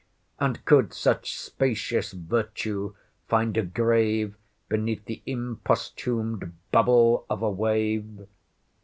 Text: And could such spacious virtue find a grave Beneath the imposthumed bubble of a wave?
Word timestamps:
And 0.39 0.65
could 0.65 0.95
such 0.95 1.37
spacious 1.37 2.11
virtue 2.11 2.95
find 3.27 3.55
a 3.55 3.61
grave 3.61 4.35
Beneath 4.67 5.05
the 5.05 5.21
imposthumed 5.27 6.53
bubble 6.71 7.27
of 7.29 7.43
a 7.43 7.51
wave? 7.51 8.25